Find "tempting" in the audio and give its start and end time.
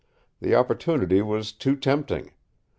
1.75-2.31